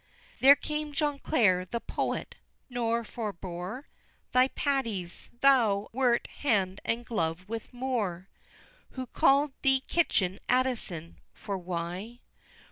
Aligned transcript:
VI. 0.01 0.37
There 0.41 0.55
came 0.55 0.93
John 0.93 1.19
Clare, 1.19 1.63
the 1.63 1.79
poet, 1.79 2.33
nor 2.71 3.03
forbore 3.03 3.83
Thy 4.31 4.47
Patties 4.47 5.29
thou 5.41 5.89
wert 5.93 6.25
hand 6.39 6.81
and 6.83 7.05
glove 7.05 7.47
with 7.47 7.71
Moore, 7.71 8.27
Who 8.97 9.05
call'd 9.05 9.53
thee 9.61 9.81
"Kitchen 9.85 10.39
Addison" 10.49 11.19
for 11.35 11.55
why? 11.55 12.21